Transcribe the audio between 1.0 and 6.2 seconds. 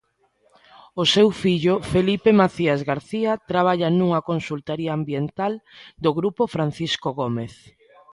O seu fillo Felipe Macías García traballa nunha consultaría ambiental do